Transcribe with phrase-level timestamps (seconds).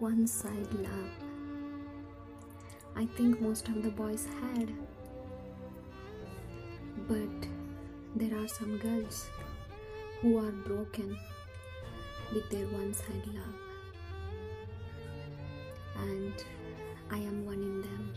[0.00, 1.10] one side love.
[2.96, 4.72] I think most of the boys had.
[7.06, 7.48] But
[8.16, 9.28] there are some girls
[10.20, 11.16] who are broken
[12.32, 13.54] with their one side love.
[16.00, 16.44] And
[17.10, 18.14] I am one in them.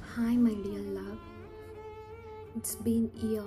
[0.00, 1.18] Hi, my dear love.
[2.56, 3.44] It's been a year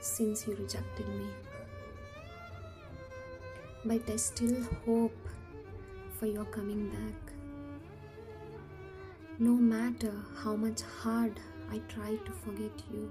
[0.00, 1.26] since you rejected me.
[3.84, 5.16] But I still hope
[6.21, 7.19] for your coming back.
[9.39, 11.39] No matter how much hard
[11.71, 13.03] I try to forget you,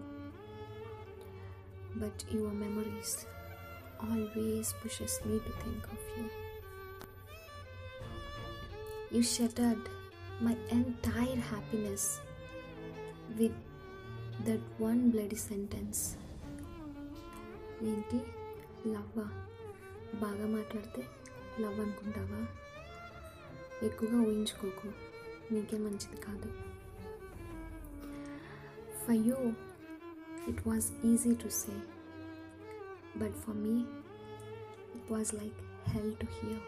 [1.96, 3.26] but your memories
[4.00, 6.26] always pushes me to think of you.
[9.10, 9.84] You shattered
[10.40, 12.20] my entire happiness
[13.38, 13.52] with
[14.46, 16.00] that one bloody sentence.
[17.88, 18.18] ఏంటి
[18.92, 19.24] లవ్వా
[20.22, 21.02] బాగా మాట్లాడితే
[21.62, 22.40] love అనుకుంటావా
[23.83, 24.87] ఎక్కువగా ఊహించుకోకు.
[25.53, 26.49] నీకే మంచిది కాదు.
[29.03, 29.35] For you
[30.51, 31.73] it was easy to say
[33.17, 33.75] but for me
[34.95, 36.61] it was like hell to hear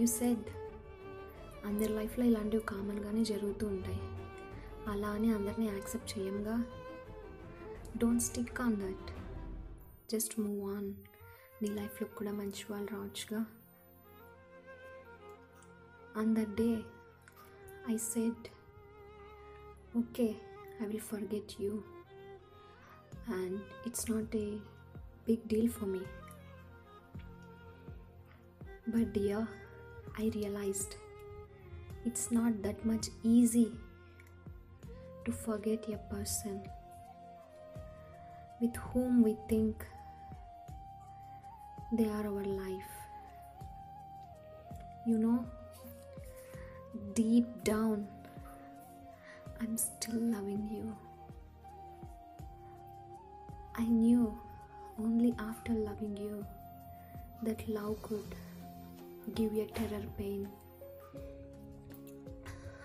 [0.00, 0.44] you said
[1.66, 4.00] అందరి లైఫ్లో ఇలాంటివి కామన్గానే జరుగుతూ ఉంటాయి.
[4.90, 6.64] అలా అని అందరినీ యాక్సెప్ట్ చేయంగా.
[7.98, 9.10] Don't stick on that
[10.12, 10.94] just move on
[11.62, 13.46] నీ లైఫ్లో కూడా మంచి వాళ్ళు రావచ్చుగా.
[16.16, 16.84] on that day,
[17.88, 18.34] I said,
[19.96, 20.36] Okay,
[20.80, 21.84] I will forget you,
[23.28, 24.58] and it's not a
[25.26, 26.02] big deal for me.
[28.86, 29.46] But, dear,
[30.18, 30.96] I realized
[32.04, 33.72] it's not that much easy
[35.24, 36.60] to forget a person
[38.60, 39.84] with whom we think
[41.92, 42.92] they are our life.
[45.06, 45.46] You know,
[47.14, 48.06] deep down,
[49.60, 50.96] I'm still loving you.
[53.76, 54.36] I knew
[54.98, 56.44] only after loving you
[57.42, 58.34] that love could
[59.34, 60.48] give you a terror pain.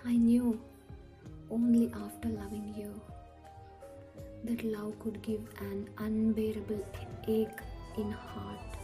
[0.04, 0.60] I knew
[1.50, 3.00] only after loving you
[4.44, 6.86] that love could give an unbearable
[7.26, 7.60] ache
[7.98, 8.76] in heart.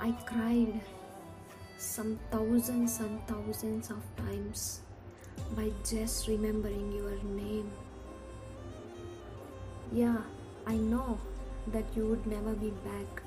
[0.00, 0.80] I cried
[1.82, 4.80] some thousands and thousands of times
[5.56, 7.70] by just remembering your name.
[9.92, 10.18] Yeah,
[10.64, 11.18] I know
[11.72, 13.22] that you would never be back,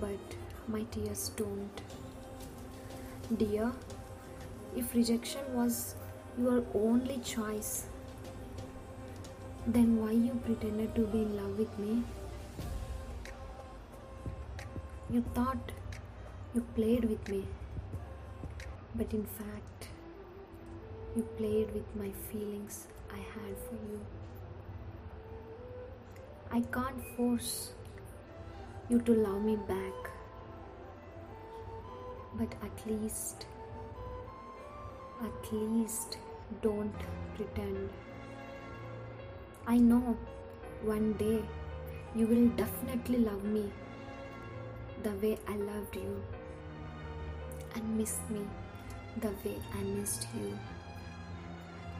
[0.00, 0.36] but
[0.68, 1.82] my tears don't.
[3.36, 3.72] Dear,
[4.76, 5.96] if rejection was
[6.38, 7.86] your only choice,
[9.66, 12.04] then why you pretended to be in love with me?
[15.10, 15.72] You thought
[16.54, 17.44] you played with me,
[18.94, 19.88] but in fact,
[21.14, 24.00] you played with my feelings I had for you.
[26.50, 27.72] I can't force
[28.88, 30.10] you to love me back,
[32.34, 33.46] but at least
[35.22, 36.18] at least
[36.62, 36.94] don't
[37.34, 37.88] pretend.
[39.66, 40.16] I know
[40.82, 41.42] one day
[42.14, 43.72] you will definitely love me
[45.02, 46.22] the way I loved you
[47.74, 48.42] and miss me
[49.20, 50.58] the way I missed you.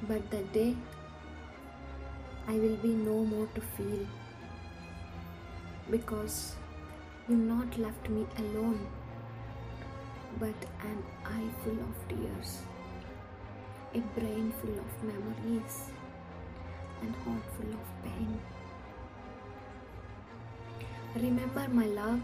[0.09, 0.77] But the day
[2.49, 4.07] I will be no more to feel
[5.91, 6.57] because
[7.29, 8.87] you not left me alone
[10.39, 12.59] but an eye full of tears
[13.97, 15.77] a brain full of memories
[17.01, 18.39] and heart full of pain.
[21.15, 22.21] Remember, my love,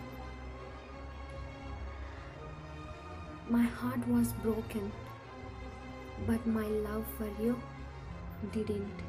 [3.52, 4.90] my heart was broken,
[6.26, 7.54] but my love for you
[8.50, 9.02] didn't.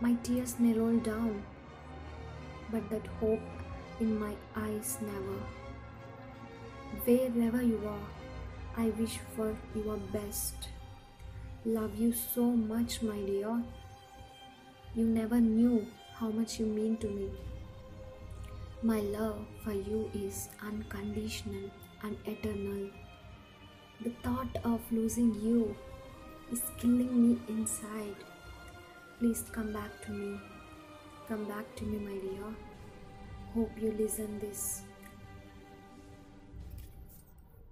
[0.00, 1.42] My tears may roll down,
[2.72, 3.42] but that hope
[4.00, 5.36] in my eyes never.
[7.04, 8.08] Wherever you are,
[8.84, 10.70] I wish for your best.
[11.66, 13.62] Love you so much, my dear.
[14.94, 17.28] You never knew how much you mean to me.
[18.82, 21.70] My love for you is unconditional
[22.02, 22.88] and eternal.
[24.00, 25.76] The thought of losing you
[26.50, 28.16] is killing me inside.
[29.18, 30.40] Please come back to me.
[31.28, 32.54] Come back to me, my dear.
[33.52, 34.80] Hope you listen this.